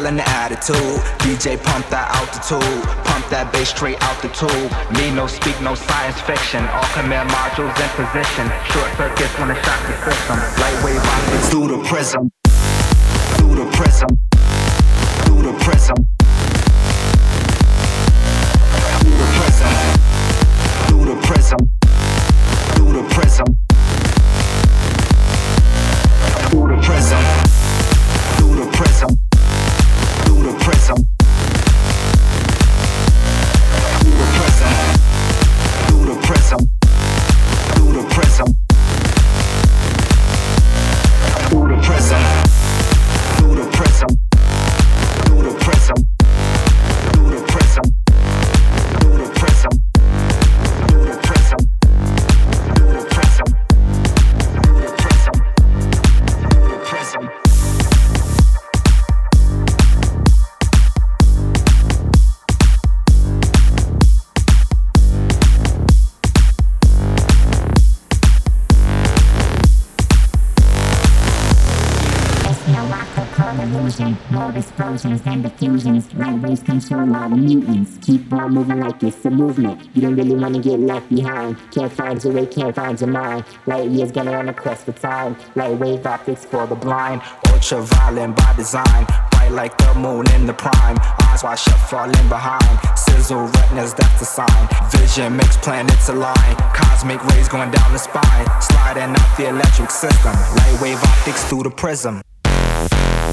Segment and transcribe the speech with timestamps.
[0.00, 1.00] style and the attitude.
[1.20, 4.70] DJ pump that altitude, pump that bass straight out the tube.
[4.96, 6.64] Me no speak, no science fiction.
[6.68, 8.46] All command modules in position.
[8.72, 10.36] Short circuits when the shock the system.
[10.60, 12.39] Lightweight rockets through the prism.
[74.30, 76.14] More explosions and diffusions.
[76.14, 77.98] Light waves control all the mutants.
[78.06, 79.88] Keep on moving like it's a movement.
[79.92, 81.56] You don't really wanna get left behind.
[81.72, 83.44] Can't find your way, can't find your mind.
[83.66, 85.36] Light years gonna run a quest for time.
[85.56, 87.22] Light wave optics for the blind.
[87.48, 89.04] Ultraviolet by design.
[89.32, 90.96] Bright like the moon in the prime.
[91.22, 92.78] Eyes wide shut, falling behind.
[92.96, 94.68] Sizzle retinas, that's the sign.
[94.92, 96.54] Vision makes planets align.
[96.72, 98.46] Cosmic rays going down the spine.
[98.62, 100.34] Sliding out the electric system.
[100.54, 102.22] Light wave optics through the prism.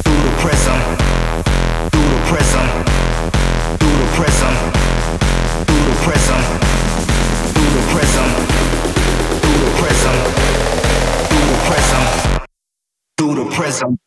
[0.04, 0.80] Through the prism.
[1.92, 2.66] Through the prism.
[3.80, 4.54] Through the prism.
[5.68, 6.42] Through the prism.
[7.54, 8.30] Through the prism.
[9.42, 10.16] Through the prism.
[11.30, 12.04] Through the prism.
[13.18, 13.98] Through the prism.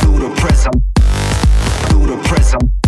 [0.00, 0.72] Through the prism.
[1.88, 2.83] Through the prism.